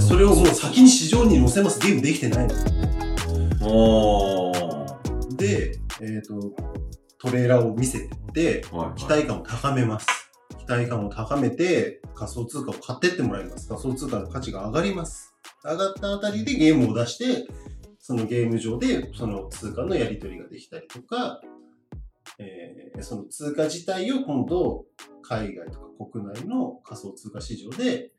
[0.00, 1.80] それをもう先に市場に載せます。
[1.80, 2.54] ゲームできてないの。
[5.36, 6.54] で、えっ、と、
[7.18, 10.06] トレーラーを見せて、はいはい期待感を高めます。
[10.58, 13.68] 期待感を高めて、仮想通貨を買ってってもらいます。
[13.68, 15.34] 仮想通貨の価値が上がります。
[15.64, 17.46] 上がったあたりでゲームを出して、
[17.98, 21.40] そのゲーム上でその通貨のやり取りができたりとか、
[22.38, 24.84] えーその通貨自体を今度、
[25.22, 28.12] 海外とか国内の仮想通貨市場で、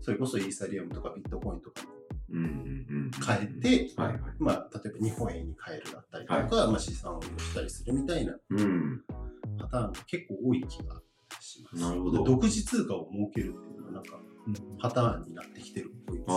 [0.00, 1.82] それこそイーサリアムとかビットコインとか。
[2.30, 4.20] 変えて、はいはい。
[4.38, 9.02] まあ、例えば日本円に変えるだったりとか、まあ、資産を利用したりするみたいなうん。
[9.58, 11.00] パターンが結構多い気が
[11.40, 11.82] します。
[11.82, 14.18] なるほど独自通貨を設けるっていうのはなんか
[14.80, 16.34] パターンになってきてるっぽいですね。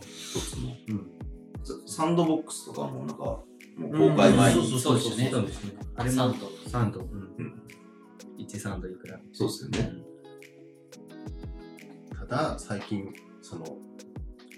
[0.00, 0.98] 一つの。
[0.98, 1.18] うん
[1.86, 3.42] サンドボックスとかもなんか、
[3.78, 4.70] 公開前に。
[4.70, 5.72] そうそうですねそうですね。
[5.96, 6.70] あれサンド。
[6.70, 7.00] サンド。
[7.00, 7.28] うん
[8.38, 9.18] 1サンドいくら。
[9.32, 9.92] そうですよね。
[12.16, 13.04] ただ、最近、
[13.42, 13.64] その、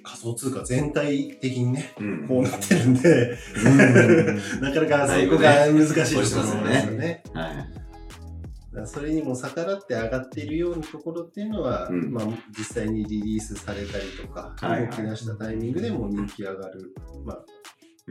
[0.03, 3.37] 仮想通貨全体的にね、うんこうなってるんで、
[4.61, 7.23] なかなかそこが難しいところですよね。
[7.33, 8.87] はい。
[8.87, 17.45] それにも逆らって上がっているようなところっていうのは、うんまあ、実際にリリースされたりとか、はいはい動き出したタイミングでも人気上がる、まあ、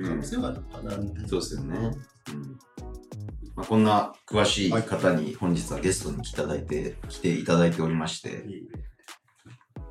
[0.04, 1.28] 可能性はあるのかな、みたいな。
[1.28, 1.78] そうですよね。
[1.78, 2.60] うん
[3.56, 8.46] まあ、こんな詳しい方に本日はゲストに来ていただいて、来ていただいておりまして、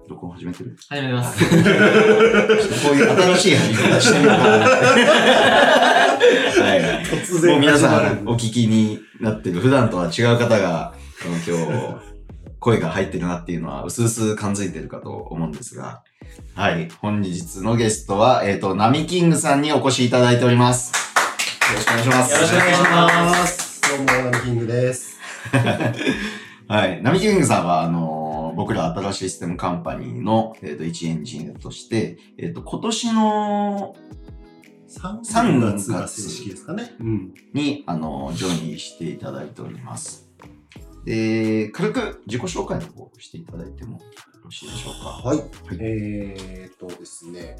[0.09, 0.75] 録音始めてる？
[0.89, 1.39] 始めます。
[1.45, 1.55] こ
[2.93, 4.75] ういう新しい始め方してみようかなって。
[6.61, 7.05] は いはい。
[7.05, 11.53] 突然もう皆さんお聞きになってる、普段とは違う方が、今日、
[12.61, 16.03] 声が入ってるなっていうのは、うすうす感づいてるかと思うんですが、
[16.55, 16.89] はい。
[17.01, 20.93] 本日のゲストは、えっ、と、ナミキングさんにお越しいただいております。
[21.71, 22.35] よろしくお願いします。
[22.35, 23.81] よろしくお願いします。
[23.83, 25.19] どうも、ナミキングです。
[26.69, 27.03] はい。
[27.03, 33.95] ナミキングさんは、あのー僕ら新しいシステムカンパニーの、えっ、と、一エンジニアとして、えっ、と、今年の、
[34.89, 36.97] 3 3月が正式ですかね。
[36.99, 37.35] うん。
[37.55, 40.28] に、あのージョインしていただいております。
[41.05, 44.01] で、軽く自己紹介の方をしていただいてもよ
[44.45, 45.29] ろしいでしょうか？
[45.29, 45.39] はい。
[45.39, 45.49] はい
[45.81, 47.57] えーっとですね、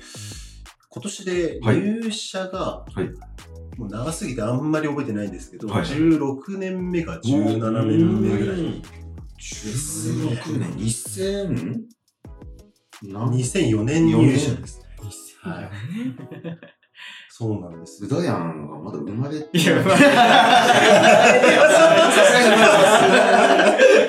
[0.91, 3.09] 今年ではい入社が、はい
[3.79, 8.83] もう長すぎてあんまり覚えてないんですけど、はい16年目か17年目ぐらい。
[9.41, 11.77] 16年、2000?
[13.05, 14.85] 何2004年入社ですね。
[15.43, 15.71] はい。
[17.39, 18.05] そうなんです。
[18.05, 19.97] うだやんがまだ生まれていや、まそうで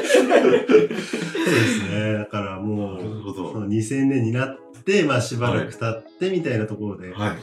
[0.08, 2.14] すね。
[2.14, 7.38] だからもう、その2000年になって、まあしばらく経ってみたいなところで、はい。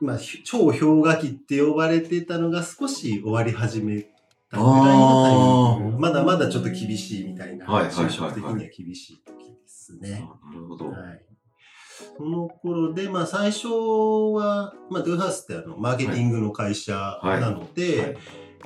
[0.00, 4.08] まあ、ひ超氷河期って呼ばれてたのが少し終わり始め
[4.50, 5.98] たぐらいのタイミング。
[6.00, 10.28] まだまだちょっと厳しいみたいな、はいはいはいはい就職的には厳しい時ですあね。
[10.44, 10.90] なるほど。
[10.90, 11.29] はい。
[12.16, 17.98] その頃で、まあ最初は、まあドゥーハウスってあの、マーケティングの会社なので、はい。
[17.98, 18.16] はい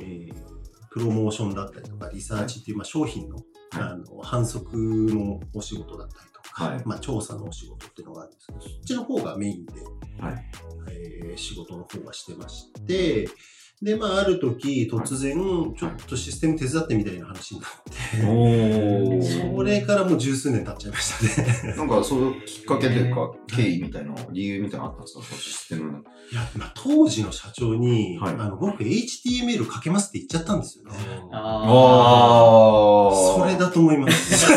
[0.01, 0.55] えー
[0.91, 3.39] プロモーションだったりとか、リサーチっていう、まあ商品の,、
[3.73, 6.83] あの反則のお仕事だったりとか、はい。
[6.85, 9.73] まあ調査のお仕事っていうのがあるんですけど、そっちの方がメインで、
[10.21, 10.51] はい。
[10.93, 13.29] えー仕事の方はしてまして、
[13.85, 15.35] で、まあ、ある時、突然、
[15.79, 17.71] ちょっとシステム手伝ってみたいな話になっ
[18.21, 19.23] て、お
[19.59, 21.75] それからもう十数年経っちゃいましたね。
[21.77, 25.23] なんか、そのきっかけというか、経緯みたいな、理由みたいなのあったんですか？
[25.25, 25.99] そのシステムの。
[25.99, 26.03] い
[26.35, 30.97] や、まあ、当時の社長に、はいあの、僕 HTML 書けますって言っちゃったんですよね。
[31.33, 34.51] ああそれだと思います。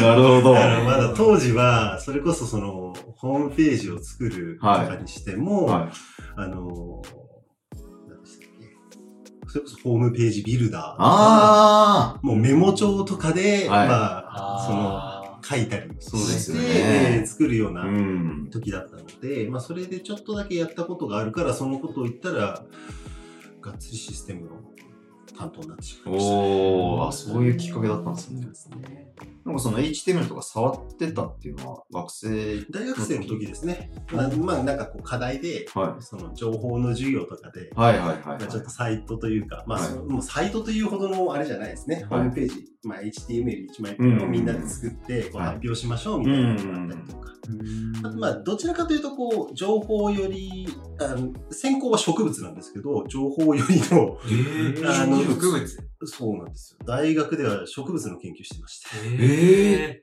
[0.00, 0.52] なるほど。
[0.54, 5.90] だからまだ当時は、それこそその、ホームページを作るとかにしても、は
[6.36, 7.02] あの、
[9.52, 17.74] それこそホームページビルダーとか、あもうメモ帳とかで、はいまああ、その、書いたりそうですよね作るようあ。
[17.74, 18.48] なうん。
[18.50, 22.64] 時だったので、まあ、それでちょっとだけやったことがあるから、そのことを言ったら、
[23.60, 24.52] がっつりシステムの
[25.36, 28.50] 担当になってしまいました、おー、あ、そういうきっかけだったんですねそう。
[28.50, 29.12] ですね。
[29.44, 33.90] なんかその HTML とか触ってたっていうのは、学生、大学生の時ですね。
[34.12, 37.70] なまあ、なんかこう課題で、はその情報の授業とかで、い。
[37.74, 42.06] はいはいはい、まあちょっはとサイトというか、まあ、はいそのもうサイトというほどのあれじゃないですね。
[42.08, 47.32] ホームページ、まあ、HTML1 枚うんをみんなで作って、こうはい発表しましょうみたいなのがあったりとか。
[48.04, 50.68] あとまあ、どちらかというと、こう、情報より、
[51.00, 55.90] あの専攻は植物なんですけど、情報よりの、えあの植物。
[56.04, 56.86] そうなんですよ。
[56.86, 58.88] 大学では植物の研究してまして。
[59.20, 60.02] え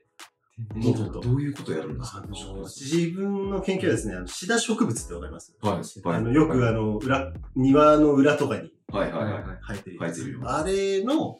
[0.74, 1.20] もともと？
[1.20, 2.18] どういうことやるんですか？
[2.18, 5.56] あの自分の研究はですね、あのシダ植物ってわかります？
[5.62, 5.72] はい。
[5.74, 6.16] はい。
[6.18, 9.32] あのよくあの裏、庭の裏とかにはいはい。
[9.32, 9.44] はい。
[9.68, 10.16] 生えてるやつ。
[10.16, 11.38] 生えてるよあれの、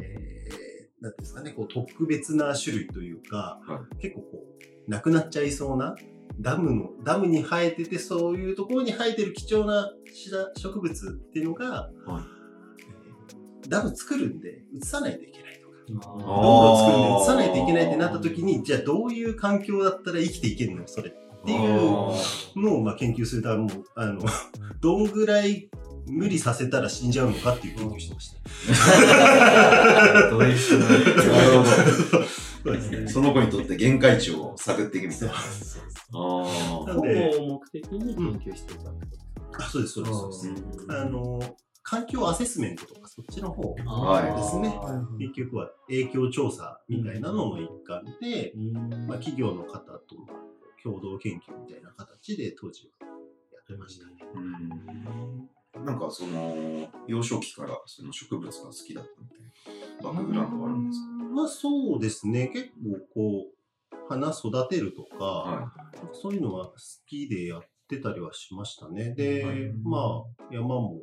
[0.00, 4.28] えー、なんていうんですかね、こう特別な種類というか、は結構こ
[4.86, 5.94] う、なくなっちゃいそうな、
[6.40, 12.22] ダムの、ダムに生えてて、そういうところに生えてる貴重なシダ植物っていうのが、はい。
[12.22, 12.33] えー
[13.68, 15.74] ダム作るんで、移さないといけないとか。
[15.86, 20.86] 道路を作るんで移さないといけないってなった時に、じゃあどういう環境だったら生きていけるの？
[20.86, 21.12] それっ
[21.44, 22.14] ていうあ
[22.56, 24.22] のをまあ研究するためもう、あの、
[24.80, 25.68] どんぐらい
[26.06, 28.36] 無理させたら死んじゃうのかっていう研究してました。
[30.30, 33.08] どういうなるほそうですねど。
[33.12, 35.38] その子にとって限界値を探っていくみたそいうな。
[35.38, 35.80] そ
[37.00, 39.16] うで保護を目的に研究してたってこ
[39.52, 40.86] とあそうです、そうですそうです。
[40.88, 41.40] あの、
[41.84, 44.76] 環境アセスメントとかそっちの方はいですね。
[44.82, 50.16] あ結局は影響調査みたいなのの一環で、ーまあ、企業の方と
[50.82, 53.06] 共同研究みたいな形で当時は
[53.52, 54.12] やってましたね。
[54.34, 55.48] うん
[55.84, 59.40] なんかその、幼少期からその植物が好きだったみたい
[60.00, 61.00] なバックグラウンドがあるんです
[61.34, 62.48] まあそうですね。
[62.48, 65.72] 結構こう、花育てるとか、かは
[66.12, 66.74] そういうのは好
[67.06, 69.14] きでやってたりはしましたね。
[69.14, 71.02] で、はいまあ山も、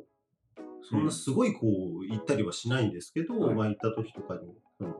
[0.82, 1.66] そんなすごいこ
[2.02, 4.40] う行ったりはしないんですけど、はいまあ行った時とかに、
[4.78, 4.96] その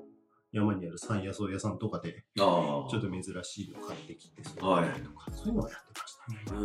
[0.52, 2.12] 山にある山野草屋さんとかで、い。
[2.40, 2.90] ああ。
[2.90, 6.62] ちょっと珍しいの買ってきて、そそういうのはやってましたね。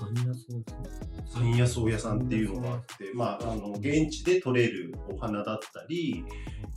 [0.00, 0.44] 三野草。
[1.38, 6.24] 山野草屋さんっていうのがあって、まあ、あの現地で採れるお花だったり、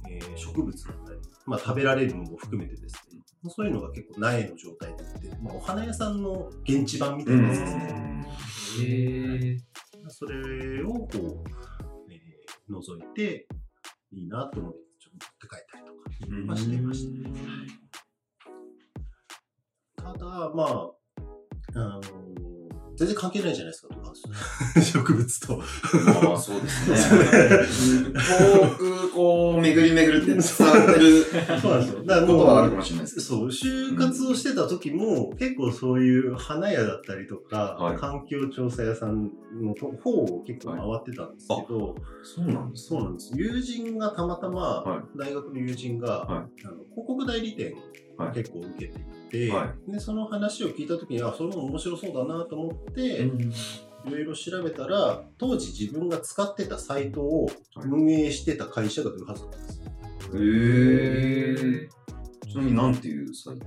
[0.10, 5.04] えー植物だったり、まあ、食べられるのも含めてですね、そういうのが結構苗の状態で
[5.42, 8.28] まあ、お花屋さんの現地版みたいなやつですね。
[8.82, 9.58] へえ。
[10.10, 12.34] それをこう、えー
[12.70, 13.48] 覗いて
[14.12, 17.34] いいなと思って、ちょっと持って帰ったりとか、うんまあ、してましたね。
[19.96, 20.92] ただ、まあ、
[21.76, 22.02] あの
[23.04, 23.90] 全然関係ないじゃないですか、
[24.82, 25.58] 植物と。
[25.58, 28.14] まあそうですね。
[28.14, 31.24] 遠くこう巡り巡るって伝わってる
[31.62, 32.04] そうなんですよ。
[32.06, 41.96] だからもうことはあるかもしれないですけそう、就活をしてた時も、結構そういう花屋だったりとか、はい環境調査屋さんのと方を結構回ってたんですけど、ど。
[42.24, 43.32] そうなんですそうなんです。
[43.36, 47.74] 友人がたまたま、は大学の友人が、はあの広告代理店
[48.18, 53.30] を結構受けていて、はでその話を聞いた時に、あ、それも面白そうだなと思って、
[54.06, 57.50] いろいろ調べたら、当時自分が使ってたサイトを
[57.84, 59.92] 運営してた会社がドゥハウスだったんですよ。
[60.36, 61.90] へえ。
[62.54, 63.66] ちなみになんていうサイト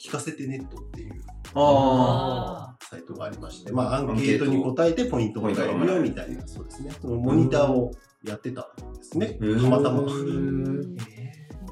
[0.00, 1.22] 聞かせてネットっていう
[1.54, 6.90] あサイトがありまして、まあ、アンケートに答えてポイントをもらえるよみたいな、そうですね。
[6.98, 7.92] そのモニターを
[8.24, 9.38] やってたんですね。
[9.38, 10.02] たまたま。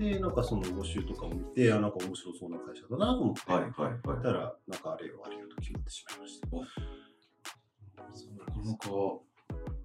[0.01, 3.55] ーで、なんかその募集とかを見て、あ、なんか面白そうな会社だなと思って、あ。
[3.55, 4.23] はいはいはい。
[4.23, 6.47] たら、なんかあれよあれよと決まってしまいました。
[6.47, 9.23] なかなか、も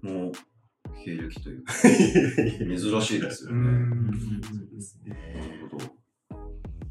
[0.02, 0.32] う、
[1.04, 4.10] 経歴というか、 珍しいですよね。
[4.50, 5.34] そうですね。
[5.34, 5.84] なるほど。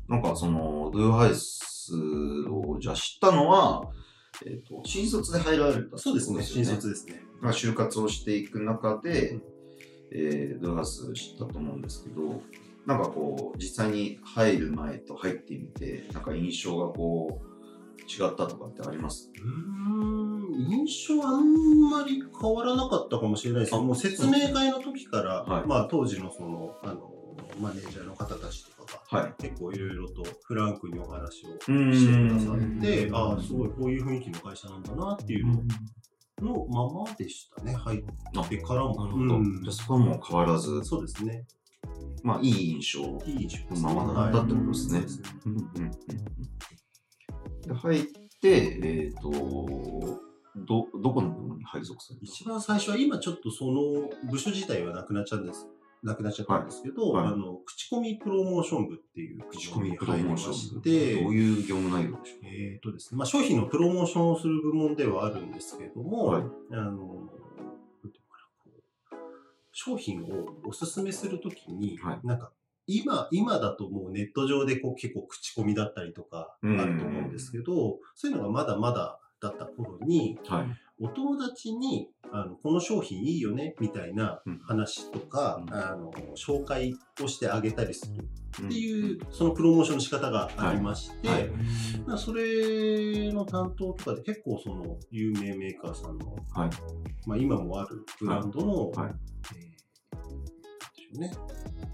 [0.08, 1.94] なんかその、ドゥーハイス
[2.50, 3.92] をじゃあ知ったのは、
[4.46, 7.24] えっ、と、新卒で入られたそうですね、新卒ですね。
[7.42, 9.40] まあ、就活をしていく中で、
[10.12, 12.42] えー、ドゥーハイス知ったと思うんですけど、
[12.86, 17.46] なんかこう、実際に入る前と入ってみて、なんか印象がこう、
[18.08, 19.32] 違ったとかってあります？
[19.36, 27.12] うーん、印象はあんまり変わらなかったかもしれないですけど、あもう説明会の時から、はいまあ当時のその、あの、
[27.60, 29.34] マネージャーの方たちとかが、はい。
[29.40, 31.60] 結構いろいろとフランクにお話をう
[31.96, 35.64] してくださんって、うんああ、すごいこういう雰囲気の会社なんだなっていうの
[36.42, 38.96] のままでしたね、入ってからも。
[39.04, 39.36] なるほど。
[39.38, 41.44] うんじゃあそこはもう変わらず、そうですね。
[42.26, 43.02] まあいい印象。
[43.26, 45.06] いい印象ですままだったってことですね。
[47.74, 48.04] 入っ
[48.42, 49.32] て、えっ、と、
[50.56, 52.26] ど、どこの部門に配属された？
[52.26, 55.68] 一番最初は今ちょっとその部署自体はなくなっちゃうんです。
[56.02, 57.24] なくなっちゃったんですけど、はい。
[57.26, 57.34] はい。
[57.34, 60.82] あの、口コミプロモーション部っていう口コミプロモーションし部。
[60.82, 66.44] て、どういう業務内容でしょえーとですね、まあ、商品のプロモーションをする部門ではあるんですけれども、はい。
[66.72, 67.30] あの、
[69.76, 72.52] 商品をおすすめするときに、はいなんか、
[72.88, 80.66] 今、今だともうネット上でこう結構口コミだったりとかあると思うんですけど、そういうのがまだまだだった頃に、うはい。
[81.00, 84.60] お友達にあのこの商品いいよねみたいなうん。
[84.60, 85.74] 話とか、うん。
[85.74, 88.26] あの紹介をしてあげたりするっ
[88.64, 91.42] っていう、そのプロモーションの仕方がありまして、はい。
[91.42, 91.50] はい
[92.08, 96.70] まあそれの担当とかで結構その有名メーカーさんの、はい。
[97.28, 99.12] まあ、今もあるブランドの、はい。
[99.56, 99.76] えー
[100.16, 101.32] なんでしょうね、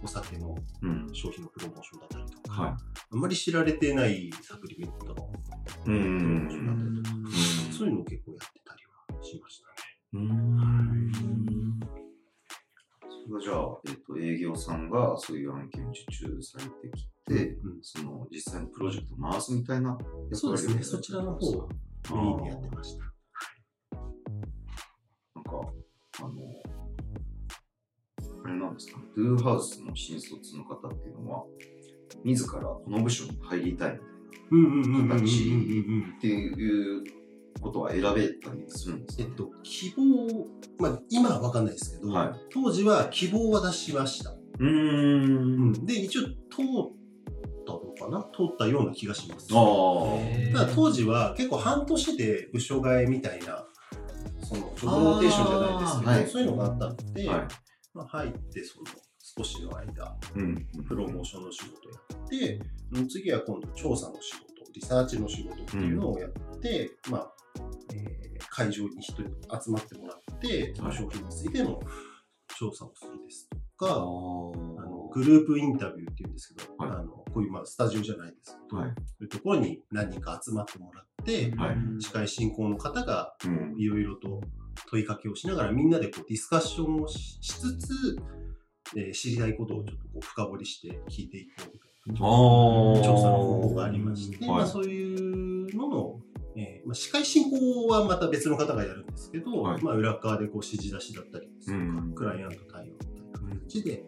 [0.03, 1.09] お酒のうん。
[1.13, 2.77] 商品のプロモーションだったりとか、は
[3.11, 5.25] あんまり知られてないサプリメントが、い。
[5.87, 5.95] うん。
[5.95, 5.97] う
[6.57, 7.31] ん。
[7.71, 8.60] そういうのを結構やってたりは
[9.23, 9.73] しましたね。
[10.13, 11.11] うん。
[13.23, 19.97] それはじゃあ、えっ、と、営業さんがそういう案件受注されてきて、うんその実際のプロジェクトを回すみたいな
[20.29, 21.69] 役そうですね、そちらの方を
[22.13, 23.03] メインでやってました。
[25.35, 25.51] なんか、
[26.19, 26.29] あの、
[28.43, 28.99] あれなんですか？
[28.99, 31.45] ね、ドゥーハウスの新卒の方っていうのは、
[32.23, 34.11] 自らこの部署に入りたいみたいな
[34.51, 36.15] うんうんうんうんうんうんうん。
[36.17, 37.03] っていう
[37.59, 40.47] ことは選べたりするんですか、えっと、希望、
[40.79, 44.31] まあ、今は分かんないですけど、はい当時は希望は出しました。
[44.31, 45.85] うーん。
[45.85, 46.35] で、一応通っ
[47.65, 48.23] たのかな？
[48.33, 49.47] 通ったような気がします。
[49.51, 50.59] ああ。
[50.59, 53.65] ただ当時は結構半年で部署替えみたいな、
[54.43, 57.47] その、ジョブローテーションじゃないですけど、はいそういうのがあったので、はい。
[57.93, 58.85] まあ、入って、その、
[59.19, 60.67] 少しの間、うん。
[60.87, 62.59] プロモーションの仕事をやって、
[62.93, 67.31] うん次は今度調査の仕事、リサーチの仕事っていうのをやって、まあ、
[67.93, 68.21] えー
[68.53, 71.79] 会場に人に集まってもらって、その商品についての
[72.57, 78.89] 調査をするですとか、あのグループインタビューっていうんですけど、はいあのこういうまあスタジオじゃないですけど、はい。
[78.89, 83.79] そういうところに何人か集まってもらって、はい司会進行の方がうん。
[83.79, 84.41] いろいろと
[84.89, 88.17] 問いかけをしながらみんなでこうディスカッションをししつつ、
[88.97, 93.15] えー知りたいことをちょっとこう深掘りして聞いていこうみたいなああ。
[93.15, 96.19] 調査の方法がありまして、はいまあ、そういうのの、
[96.55, 104.01] えーまあ、司会進行はまた別の方がやるんですけど、はいまあ、裏側でこう指示出しだったりですとか、うんクライアント対応みたいな形でやっ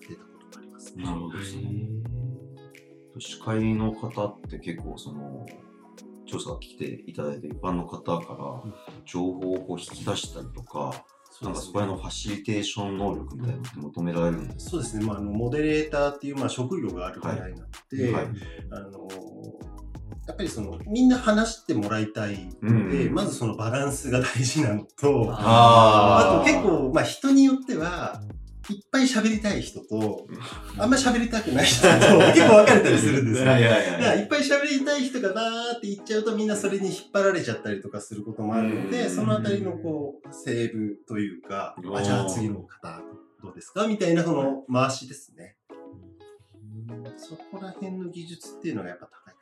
[0.00, 1.04] てたことがありますね。
[1.04, 1.88] なるほどですね。
[3.18, 5.46] 司会の方って結構その、
[6.26, 8.72] 調査来ていただいて一般の方から
[9.04, 11.04] 情報をこう引き出したりとか、
[11.42, 17.54] なんかそこへのファシリテーション能力みたいなのって求められるんですそうですね、まあ、あのモデレーターっていうまあ職業があるぐらいなの
[17.90, 18.26] で、はい。
[18.70, 19.08] あの
[20.30, 28.22] やっぱりそのみんな話してもらいたいので、うんまずそのバランスが大事なのと、あと結構、まあ、人によっては
[28.68, 30.26] いっぱい喋りたい人と、
[30.78, 31.88] あんまり喋りたくない人と
[32.32, 33.50] 結構分かれたりするんですよ。
[33.50, 34.18] はいはいだからはい。
[34.20, 43.02] いっぱい喋りたい人がバーって言っちゃうとみんなそれに引っ張られちゃったりとかすることもあるので、うんそのあたりのこう、セーブというかあ、じゃあ次の方
[43.42, 43.88] どうですか？
[43.88, 45.56] みたいなこの回しですね。
[47.16, 49.39] そこら辺の技術っていうのがやっぱ高い方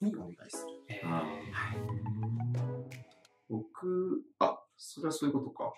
[0.00, 1.00] にお願いする。
[1.04, 1.24] あ
[3.48, 5.72] 僕、あ、それはそういうことか。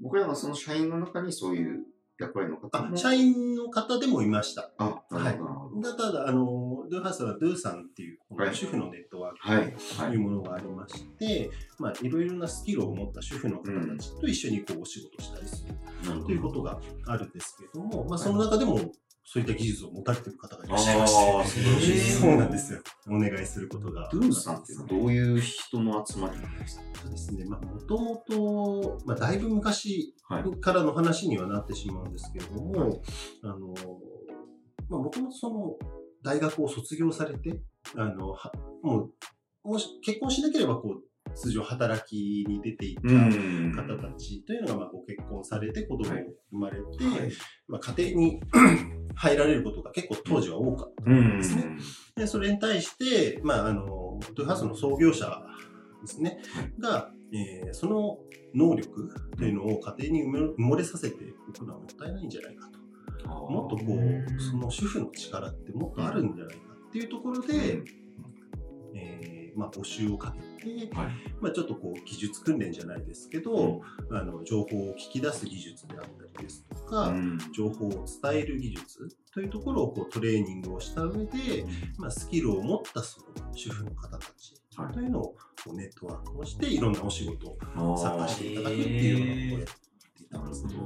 [0.00, 1.84] 僕らのその社員の中にそういう
[2.18, 2.94] 役割の方も。
[2.94, 4.70] あ、社員の方でもいました。
[4.78, 5.80] あ、なるほどなるほど。
[5.80, 9.58] だただ、あの、ドゥーハウスはドゥーさんっていう、こはいの主婦のネットワークはい。
[9.58, 9.72] はい。
[10.10, 15.74] というものがありまして、まあ、いろいろなスキルを持った主婦の方たちと一緒にこうお仕事したりする
[16.08, 16.80] なるほということが。
[17.04, 18.78] があるんですけども、まあ、その中でも
[19.26, 22.80] そういった技術を持たれている方がいらあっしゃいましあ、て、素晴らしいですそうなんですよ。
[23.08, 24.08] お願いすることが。
[24.12, 26.84] ドゥーさんっていうのはどういう人の集まりなんですか？
[27.02, 30.60] そうですね、まあ、もともと、まあ、だいぶ昔はい。
[30.60, 33.00] からの話にはなってしまうんですけれども、はい
[33.42, 33.74] あの、
[34.88, 35.76] まあ、もともとその、
[36.22, 37.60] 大学を卒業されて、
[37.96, 38.52] あの、は
[38.82, 39.08] も
[39.64, 41.02] う、もし結婚しなければ、こう、
[41.34, 43.72] 通常働きに出ていたん。
[43.72, 46.24] 方たちというのが、まあ、ご結婚されて、子供をはい。
[46.50, 47.32] 生まれて、はい。
[47.68, 48.40] まあ、家庭に
[49.16, 51.76] 入られることが結構当時は多かったうんんですね。
[52.16, 53.84] で、それに対して、まあ、あの、
[54.34, 55.42] トゥーハウスの創業者
[56.02, 56.38] ですね、
[56.78, 58.18] が、えーその
[58.56, 61.16] 能力というのを家庭に埋もれさせて
[61.48, 62.78] おくのはもったいないんじゃないかと。
[63.50, 67.80] もっとこう、その主婦の力ってもっとあるんじゃないかっていうところで、
[68.94, 71.08] えーまあ、募集をかけて、はい。
[71.40, 77.38] まあ、ちょっとこう、技術訓練じゃないですけど、あの情報を聞き出す技術であったりですとか、うん。
[77.54, 77.90] 情報を
[78.22, 81.64] 伝える技術というところをこうトレーニングをした上で、
[81.98, 84.92] まあ、スキルを持ったその主婦の方たちはい。
[84.92, 85.22] というのを
[85.64, 90.80] こうネットワークをしていろんなお仕事をあー参加していただくっていうのをこうやっていたんですけど、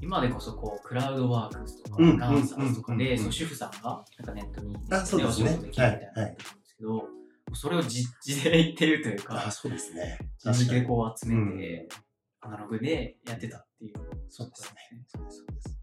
[0.00, 2.18] 今でこそこうクラウドワークスとか、うん。
[2.18, 3.12] ランサーズとかで、うん。
[3.12, 3.18] うん。
[3.18, 5.50] その主婦さんがなんかネットに、あそうですね。
[5.50, 5.98] お仕事できるみたいな。
[5.98, 7.04] のがあったんですけど、
[7.54, 10.18] それを実地で言ってるというあか、そうですね。
[10.38, 11.88] 人事でこう集うんめて、
[12.40, 13.94] アナログでやってたっていう。
[14.28, 15.04] そうですね。
[15.06, 15.78] そうです、そうです。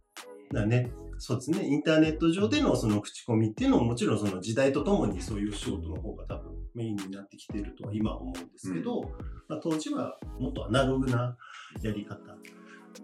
[0.54, 1.68] だね、そうですね。
[1.68, 9.02] インターネット上でのその口コミっていうのももちろんその時代とともにそういうお仕事の方が多分メインになってきているとは今は思うんですけど、
[9.48, 11.38] まあ、当時はもっとアナログな
[11.82, 12.20] やり方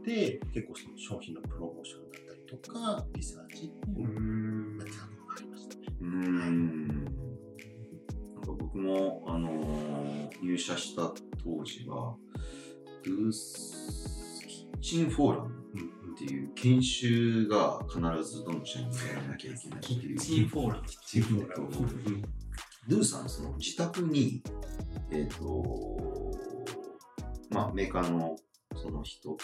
[0.06, 5.82] で結構その商品のプロモーションだったりとかリサーチっていうのをやってたのがありましたね。
[6.00, 6.91] うーん
[8.74, 11.14] 僕も、あのー入社した
[11.44, 12.16] 当時は、
[13.06, 20.18] ドゥースキッチンフォーラムうんっていう研修が必ずどの社員がやらなきゃいけないってキいう。
[20.18, 20.84] ッチンフォーラム。
[21.06, 21.56] チームが
[22.88, 24.42] ドゥさん、その自宅に、
[25.12, 26.32] えっ、と、
[27.52, 28.36] まあ、メーカーの
[28.76, 29.38] その人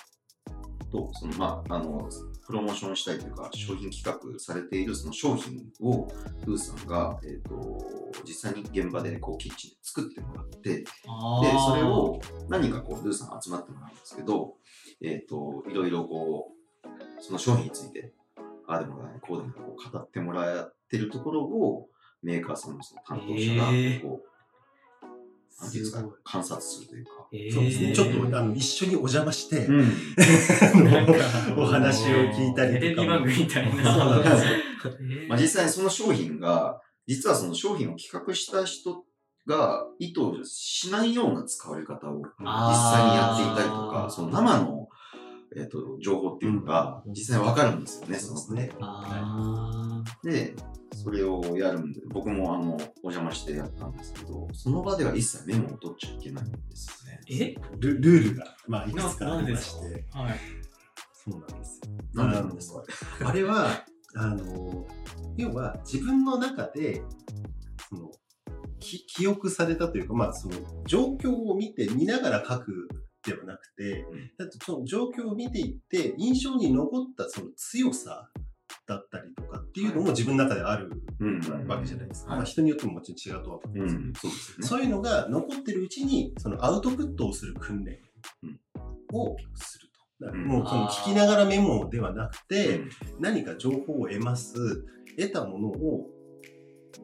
[0.92, 2.10] と、その、まあ、あの、
[2.48, 6.08] プロモーションしたいというか、商品企画されているその商品を、
[6.46, 7.78] ドゥさんが、えっ、と、
[8.26, 14.56] 実際に現場でこう、キッチンで作ってもらって、で、あそれを何かこう、ドゥさん集まってもらうんですけど、
[15.02, 16.54] えっ、と、いろいろこ
[16.86, 16.88] う、
[17.20, 18.14] その商品について、
[18.66, 21.90] ああでもない、こうでもない、こう語ってもらってるところを、
[22.24, 23.66] メーカーさんのその担当者が
[24.02, 24.37] こう、
[25.60, 27.12] なんていうんですか観察するというか。
[27.34, 27.90] えそうですね。
[27.90, 29.68] ーちょっとあの一緒にお邪魔して、
[31.58, 33.94] お話を聞いたりとかもテレビ番組みたいな。
[33.94, 34.46] そうなんです
[35.28, 39.04] まあ、実際にその商品が、実はその商品を企画した人
[39.48, 42.24] が意図しないような使われ方を実
[42.92, 44.87] 際にやっていたりとか、その生の、
[45.56, 48.72] えっと情報っていうのが実際にわかるんですよね、そうですそのね。
[48.82, 50.56] あで、
[50.94, 57.22] それをやるんで、僕もあの、お邪魔してやったんですけど、その場では一切メモを取っちゃいけないんですよね。
[57.30, 57.56] ーえ？
[57.80, 60.40] ルルールが、まあ、いくつかあななんでりますしかて、はい。
[61.14, 61.92] そうなんですよ。
[62.14, 62.84] なんでなんですか？
[63.30, 63.86] あれは、
[64.16, 64.88] あの、
[65.38, 67.04] 要は自分の中で、
[67.90, 68.12] その、
[68.80, 72.88] き記憶されたというか、まあ、その、状況を見て、見ながら書く
[73.28, 74.32] ではなくて、うん。
[74.38, 78.30] だってその状況を見ていって、印象に残ったその強さ
[78.88, 81.68] だったりとかっていうのも自分の中であるうん。
[81.68, 82.32] わけじゃないですか。
[82.32, 82.40] はい。
[82.40, 84.68] まあ、人によってももちろん違うとは思うんうですけど、うですよね。
[84.68, 88.00] そういうのが残ってるうちに、そのアウトプットをする訓練
[89.14, 90.36] をすると。
[90.36, 92.82] もうその聞きながらメモではなくて、
[93.20, 94.86] 何か情報を得ます。
[95.18, 96.10] 得たものを、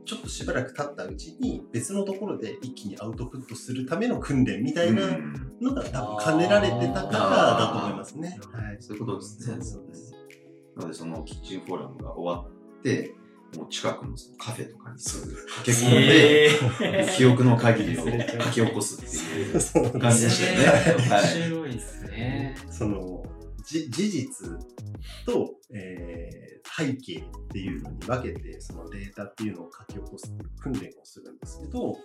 [0.06, 8.38] ちょっとしばらく経ったうちに別のところで一気にアウトプットするための訓練みたいなうんのが多分兼ねられてたからだと思いますね。
[8.52, 8.78] はい。
[8.80, 9.64] そういうことですね。
[9.64, 10.14] そうです。
[10.76, 13.16] なので、そのキッチンフォーラムが終わって、
[13.56, 16.50] もう近くのカフェとかにすぐ駆け込んで、
[17.02, 21.06] えー記憶の限りを書き起こすっていう感じでしたよね。
[21.10, 21.24] はい。
[21.24, 22.56] 面白いですね。
[22.72, 23.33] そのじ
[23.64, 24.50] 事実
[25.26, 31.98] と、えー背景っていうのに分けてそのデータっていうのを書き起こすっていう訓練をするんですけど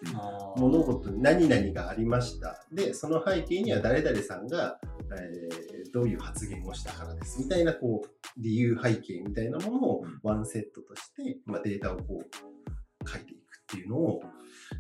[0.57, 2.63] 物事に何々がありました。
[2.73, 4.79] でその背景には誰々さんが、
[5.13, 7.41] えーどういう発言をしたからです。
[7.41, 10.21] みたいなこう理由背景みたいなものをうん。
[10.23, 14.23] ワンセットとして、まあ、データをこう書いていくっていうのを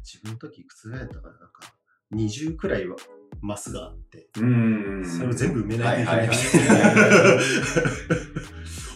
[0.05, 1.38] 自分の時いくつぐらいだったかな。
[1.38, 1.75] なんか
[2.12, 2.97] 20くらいは
[3.41, 6.29] マスがあってうんそれを全部埋めないといけない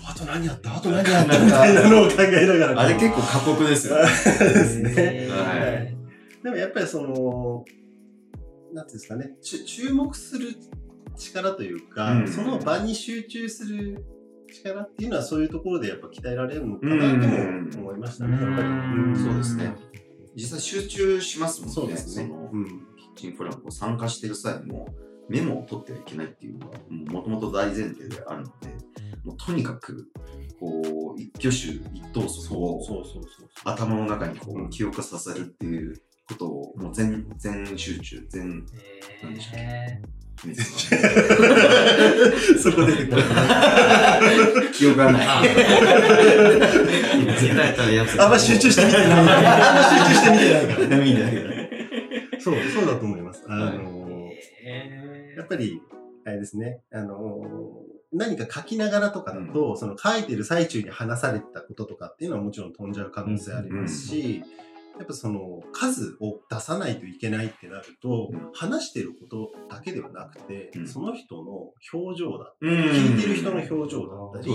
[0.09, 0.77] あと何やった？
[0.77, 1.39] あと何やった？
[1.39, 2.81] みたいなのを考えながら。
[2.81, 4.03] あれ結構過酷ですよね。
[4.05, 4.09] で
[4.65, 4.93] すね。
[4.97, 5.97] えーはい
[6.43, 7.65] でもやっぱりその、
[8.75, 10.49] なんていうんですかね、注目する
[11.17, 14.05] 力というか、うんその場に集中する
[14.53, 17.11] 力っていうのはそういうところでやっぱ鍛えられるのかな
[17.71, 18.69] とも思いましたね、やっぱり。
[18.69, 19.73] うんそうですね。
[20.35, 21.75] 実際集中しますもんね。
[21.75, 22.27] そうですね。
[22.27, 22.67] のうん
[23.15, 24.89] キンフォーラムを参加してる際も
[25.29, 28.69] メモを取ってはいけないっていうのはもともと大前提であるので、
[29.25, 30.09] もうとにかく
[30.59, 31.57] こう一挙手
[31.97, 32.83] 一投足を。
[33.65, 35.95] 頭の中にこう記憶させるっていう
[36.29, 38.65] ことをもう全全集中全
[39.55, 40.01] え
[42.59, 43.23] そこ出てくる。
[44.73, 45.27] 記憶がない。
[48.19, 49.07] あんま集中して見てない。
[49.13, 49.33] あんま
[49.85, 50.45] 集中して見て
[51.23, 51.62] ないから。
[52.43, 53.45] そう、そうだと思います。
[53.49, 53.79] あはい。
[53.79, 54.31] の
[55.37, 55.81] やっぱり、
[56.25, 57.41] あれですね、あの
[58.13, 64.43] 何か書きながらとかだと、その書いてる最中に話されてたこととかっていうのはもちろん飛んじゃう可能性ありますし、
[64.99, 74.53] やっぱその数を出さないといけないってなると、うん話してることだけではなくて、うんその人の表情だうん聞いてる人の表情だったり。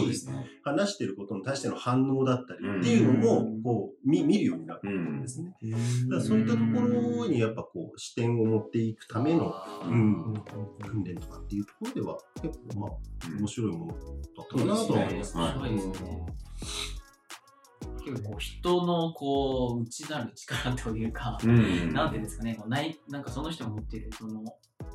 [0.63, 5.56] 話してることに対しての反応だったりうんっていうのも、こう、見見るようになるうんんですね。
[6.10, 10.34] だからそういったところにやっぱこう視点を持っていくための、うん、
[10.82, 12.91] 訓練とかっていうところでは結構まあ
[13.30, 13.97] うん面白いものだっ
[14.50, 15.38] たかなとは思います。
[15.38, 15.67] は
[16.93, 16.97] い。
[18.12, 21.93] 結構こう人のこう内なる力というか、うん。
[21.93, 24.43] なんていうんですかね、こうないなんかその人が持っているその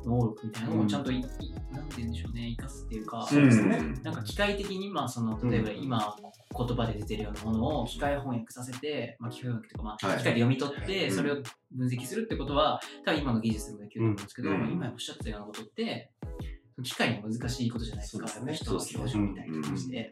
[0.05, 3.79] 能力みたいなのをちゃんとい、いなんて言うんでしょうね、生かすっていうか、そうですね。
[4.03, 5.83] なんか機械的に、まあ、その例えばうん。
[5.83, 6.15] 今
[6.55, 10.17] 言葉で出てるようなものを機械翻訳させて、まあ、機械翻訳とか、まあ、はい。
[10.17, 11.15] 機械で読み取って、うん。
[11.15, 11.35] それを
[11.71, 14.59] 分析するってことは、多分今の技術でもできると思うんですけど、うん。
[14.59, 16.11] まあ今おっしゃってたようなことって、
[16.83, 18.27] 機械には難しいことじゃないですか。
[18.27, 18.53] すね。
[18.53, 20.11] 人の表情みたいな感じで。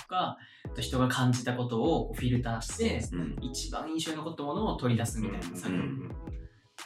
[0.00, 0.36] とか、
[0.78, 5.78] 人が感じたことをフィルターして、うん一番印象に残ったものを取り出すみたいな作業。
[5.78, 6.10] うん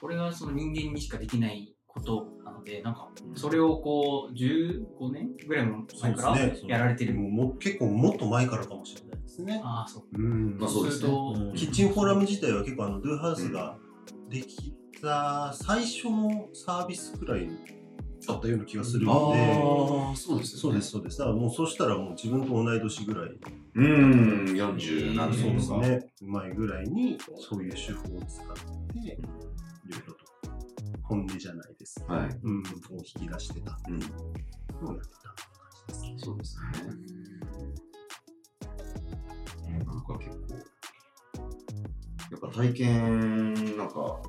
[0.01, 7.15] これがその人間にしかできないことなので、なんか、それをこう、15年ぐらいも前からそうですねやられてる。
[7.15, 9.61] もうも結構もっと前からかもしれないですね。
[9.63, 10.05] ああ、そう。
[10.13, 13.79] うんまあそうですねそうするとうんキッチンフォーラム自体は結構あのドゥーハウスが
[14.29, 17.49] できた最初のサービスくらい
[18.27, 19.41] だったような気がするので。
[19.41, 20.61] ああ、そうですよね。
[20.61, 21.19] そうです、そうです。
[21.19, 23.31] だからもうそしたらもう自分と同い年ぐらい、
[23.75, 25.81] うん、40何そう年とか。
[25.81, 28.47] ですね、前ぐらいにそういう手法を使っ
[28.93, 30.25] て、いろいろと
[31.03, 32.29] 本音じゃないですけど、はい。
[32.43, 32.63] うん、を
[32.99, 34.07] 引き出してたうん、の
[34.93, 35.37] をやってた感
[35.89, 36.15] じですね。
[36.19, 37.15] そうですね。
[39.85, 40.55] なんか結構、
[42.31, 44.23] やっぱ体験、なんか、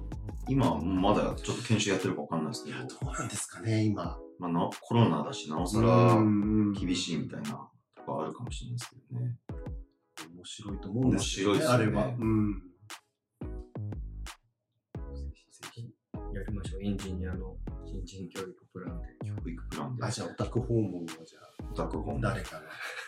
[0.47, 4.17] 今まだちょっと研修やってるかわかんないですけどいや、、どうなんですかね、今。
[4.37, 9.37] まあ、なコロナだし、なおさらうん厳しいみたいなとこあるかもしれないですけどね。
[10.35, 12.07] 面白いと思うんですよね、面白いですよねあれは。
[12.07, 12.61] うん。
[15.15, 15.89] ぜひぜひ
[16.33, 16.83] やりましょう。
[16.83, 19.07] エンジニアの新人教育プランで。
[19.25, 20.03] 教育プランで。
[20.03, 22.21] あ、じゃあ、オタク訪問をじゃあ、オタク本。
[22.21, 22.63] 誰かが。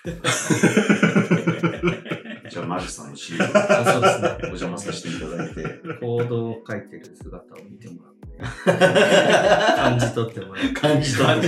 [2.50, 3.52] じゃあ、マジさんの資料をあ
[3.86, 4.30] そうですね。
[4.44, 5.64] お邪魔させていただいて。
[6.00, 10.74] コードを書いてる姿を見 てもらって、感じ取ってもらって。
[10.74, 11.48] 感じ取って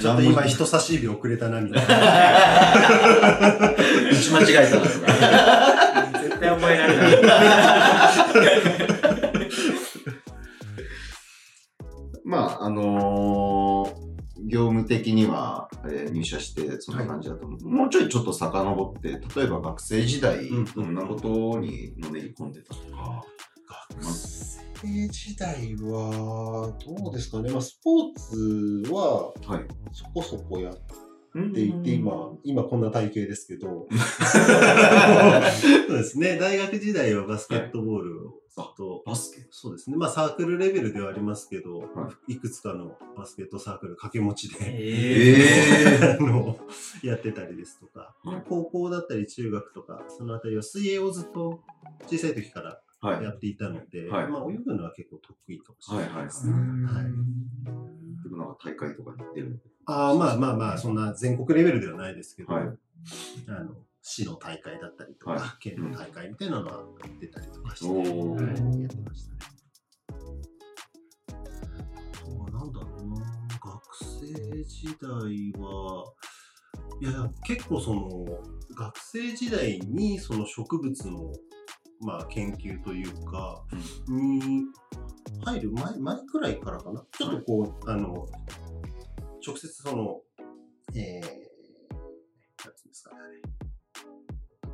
[0.00, 1.94] ちょっと今、人差し指遅れたな、みたいな。
[4.10, 6.18] 打ち間違えたなとか。
[6.22, 7.18] 絶対覚えられない。
[12.24, 13.57] まあ、あのー
[14.48, 17.68] 業務的には、えー入社してそんな感じだと思う。
[17.68, 23.24] もうちょいちょっと遡って、例えば学生時代、うんどんなことにのめり込んでたとか。
[24.00, 27.50] 学生時代は、どうですかね。
[27.50, 29.66] まあ、スポーツははい。
[29.92, 30.78] そこそこやっ
[31.36, 33.86] っていて、今、今こんな体型ですけど。
[35.86, 36.38] そうですね。
[36.38, 39.46] 大学時代はバスケットボールをずっと、バスケ？
[39.50, 39.96] そうですね。
[39.96, 42.36] まあ、サークルレベルではありますけど、、はい。
[42.36, 46.58] くつかのバスケットサークル掛け持ちで、え あの、
[47.02, 48.42] やってたりですとか、はい。
[48.48, 51.62] 高校だったり中学とか、そのあたりは水泳をずっと
[52.06, 53.24] 小さい時からはい。
[53.24, 54.28] やっていたので、はい。
[54.28, 56.52] まあ、泳ぐのは結構得意かもしれないですね。
[56.52, 56.58] は
[57.00, 57.12] いはい
[58.22, 59.60] でもなんか大会とかに出る。
[59.86, 62.64] あーまあまあまあ、そんな全国レベルではないですけど、はい。
[63.48, 63.76] あの
[64.10, 66.82] 市の大会だったりとか、は県の大会みたいなのは
[67.20, 69.38] 出たりとかして、おーはいやってましたね。
[71.28, 71.34] あ
[72.24, 73.20] とはなんだろうな、
[73.60, 73.82] 学
[74.24, 76.10] 生時代は、
[77.02, 78.24] いや、結構その、
[78.74, 81.30] 学生時代にその植物の、
[82.00, 83.62] まあ、研究というか、
[84.08, 84.64] に
[85.44, 87.04] 入る前前くらいからかな？
[87.12, 88.26] ちょっとこう、あの、
[89.46, 90.22] 直接その、
[90.94, 93.18] えー、なんていうんですかね。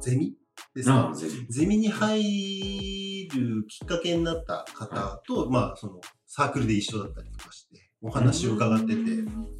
[0.05, 0.35] ゼミ？
[0.75, 1.13] ですか？
[1.49, 1.79] ゼミ。
[1.79, 8.95] に入るきっかけになった方と、まあ、その、サークルで一緒だったりとかして、お話を伺ってて、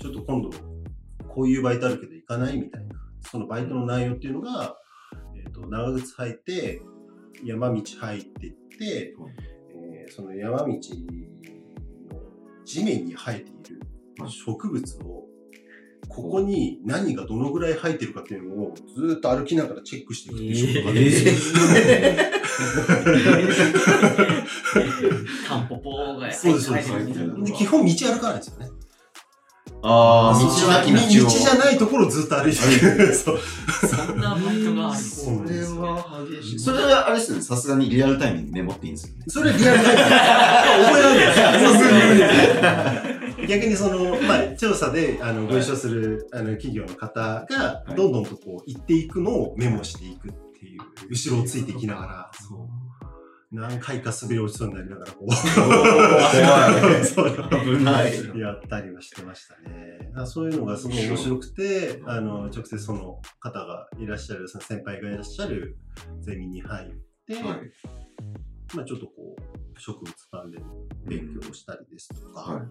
[0.01, 0.51] ちょっと今度、
[1.29, 4.77] こういうバイトあるけど行かないみたいな、そのバイトの内容っていうのが、
[5.35, 6.83] えっ、と、長靴履いて、
[7.45, 9.35] 山道入っていって、はい。
[9.77, 10.79] えーその山道の
[12.67, 13.81] 地面に生えている
[14.19, 15.25] はい植物を、
[16.09, 21.35] ここに何がどのぐらい生えてるかっていうのをずーっと歩きながらチェックしていくっていう仕事があるんですよ。
[25.49, 26.91] タンポポがそうですそうです
[27.57, 27.93] 基本道。
[27.93, 28.69] 歩かないんですよね。
[29.87, 30.49] ああ、道。
[30.49, 32.59] そうなき道じゃないところをずっと歩いて
[32.97, 33.15] る。
[33.15, 36.59] そうそんなバイトがあるそうんですよは激しい。
[36.59, 39.25] それはあれですよね、さすがにリアルタイムにメモっていいんですよね。
[39.29, 40.03] それリアルタイム
[40.87, 41.15] 覚えら
[42.15, 43.14] れない。
[43.49, 47.95] 逆にその、まあ、調査であのご一緒するあの企業の方がい。
[47.95, 50.81] どんどんとこう言っていくのをメモしていくっていう、
[51.11, 52.85] 後ろをついていきながら、そう
[53.55, 55.33] 何回か滑り落ちそうになりながらこう、
[57.07, 57.31] そう。
[57.79, 58.13] 危ない。
[58.37, 60.11] やったりはしてましたね。
[60.17, 65.77] あそういうのがすごい面白くて、あの、直接その方がいらっしゃる、その先輩がいらっしゃる
[66.21, 66.91] ゼミに入っ
[67.27, 67.45] て、はい。
[68.75, 69.34] まあちょっとこう、
[69.79, 70.75] 植物関連の
[71.07, 72.61] 勉強をしたりですとか、はい。
[72.61, 72.71] あの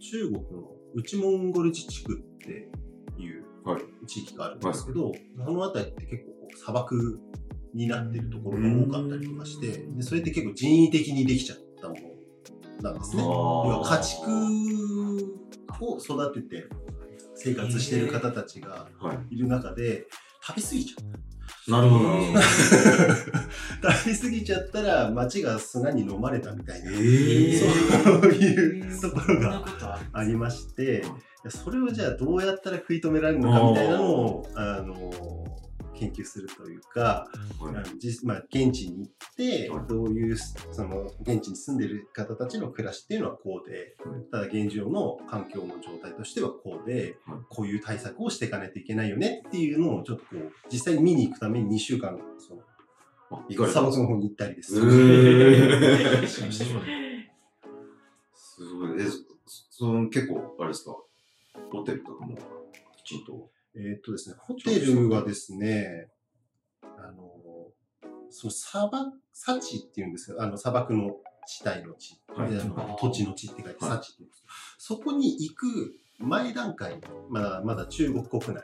[0.00, 2.70] 中国の内モンゴル自治区って
[3.18, 3.82] いうはい。
[4.06, 5.12] 地域があるんですけど、
[5.44, 7.20] その辺りって結構砂漠
[7.74, 12.00] になってるところが多かったりとかして、でそれって結構人為的にできちゃったもの
[12.82, 13.22] なんですね。
[13.22, 14.30] 要は家畜
[15.80, 16.68] を育てて
[17.34, 19.34] 生活してる方たちがはい。
[19.34, 20.06] いる中で
[20.40, 21.35] 食べ過ぎちゃった。
[21.68, 22.40] なるほど。
[23.82, 29.64] 食べ過ぎちゃったら町が砂に飲まれたみたいな、えそういうところが
[30.12, 31.02] ありまして、い
[31.44, 35.12] やそれをじゃあどうやったら食い止められるのかみたいなのを、あの、
[35.98, 37.28] 研究するというか、
[37.60, 37.76] はい。
[37.76, 53.68] あの実まあ、現地に行ってはい、どういう、その、現地に住んでる方たちの暮らしっていうのはこうではい、ただ現状の環境の状態としてはこうではい、こういう対策をしていかないといけないよねっていうのをちょっとこう、実際に見に行くために2週間、その、かれたんですか？
[53.68, 54.74] 砂漠の方に行ったりです
[58.34, 59.02] すごい。
[59.02, 59.18] え、そ
[59.70, 60.96] その結構、あれですか、
[61.72, 62.36] ホテルとかも
[62.96, 63.50] きちんと。
[63.78, 66.08] えーっとですね、ホテルはですね、
[66.82, 67.30] あの、
[68.30, 70.38] その砂漠、サチっていうんですよ。
[70.40, 74.44] あの砂漠の地帯の地、はいであの土地の地って書いてはいサチって言うんです
[74.78, 76.98] そこに行く前段階、
[77.30, 78.62] まだまだ中国国内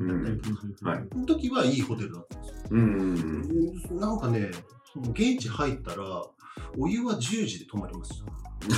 [0.00, 0.40] うん。
[0.82, 1.16] はい。
[1.16, 2.56] の時はいいホテルだったんですよ。
[2.70, 2.82] うん。
[3.90, 4.50] うんなんかね、
[4.92, 6.24] その現地入ったら、
[6.78, 8.24] お湯は10時で止まりました。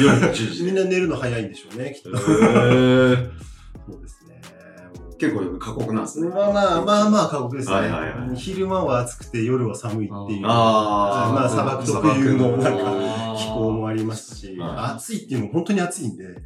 [0.00, 0.70] 夜の10時で。
[0.70, 2.10] みんな寝るの早いんでしょうね、きっと。
[2.10, 3.30] へー
[3.86, 4.40] そうですね。
[5.18, 6.28] 結構過酷なんですね。
[6.28, 7.74] まあまあまあまあ過酷ですね。
[7.76, 10.46] はいはいはい昼間は暑くて夜は寒いっていう。
[10.46, 12.84] あーまあ砂漠特有のなんか
[13.38, 16.42] 気候もありますし、はい暑いっていうのも本当に暑いんで、へー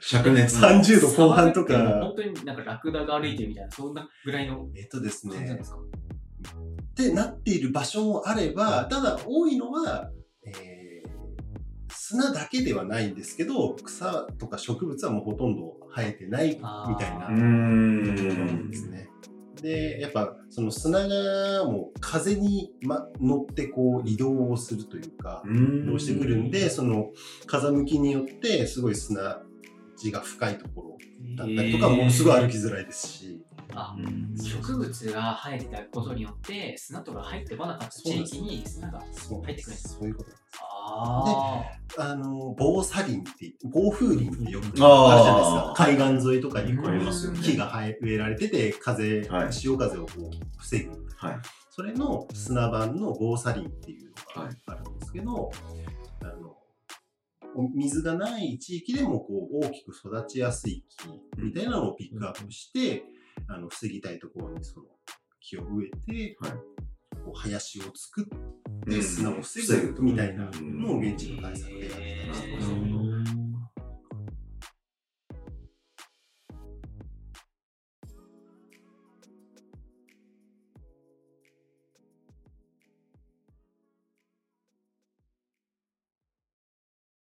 [0.00, 0.68] 灼熱の。
[0.68, 5.78] 30度後半とか本、当になんかラクダが歩いてるみたいな、そんなぐらいのえっとですね感じなんで、すか、
[6.98, 10.10] ってなっている場所もあれば、ただ多いのは、
[10.44, 10.88] えー
[11.90, 16.54] 砂だけではないんですけど、草とか植物はもうほとんど生えてないみ
[16.96, 18.70] たいなところなんん。
[18.70, 19.10] ですね。
[19.60, 25.42] で、やっぱその砂がもう風に、ま、乗ってこう移動をするというか、
[25.82, 27.10] 移動してくるんで、その
[27.46, 29.42] 風向きによってすごい砂
[29.96, 30.98] 地が深いところ
[31.36, 33.42] だったりとか、もうすごい歩きづらいですし、
[33.74, 40.48] あうん植物が生えてたことによって砂とか入ってこなかった地域に砂がそう入ってくるんですそういうことなんです。
[40.90, 41.64] あ
[41.98, 45.74] あの、防砂林って、防風林ってよくあるじゃないですか。
[45.76, 50.90] 海岸沿いとかにこありますよねう木が生え植えられてて、風、はい潮風をこう防ぐ。
[51.16, 51.38] はい。
[51.70, 55.50] それの砂板の防砂林っていうのはいがあるんですけど、
[56.22, 56.56] あの、
[57.54, 63.04] お水がない地域でもこう大きく育ちやすい木みたいなのをピックアップして、
[63.46, 64.86] あの、防ぎたいところにその
[65.40, 66.52] 木を植えて、はい。
[67.24, 68.38] こう林を作っ
[68.86, 68.94] うん。
[68.94, 72.76] て砂を防ぐみたいなうんのを現地の対策でやってたりしてました。
[72.76, 72.87] ね。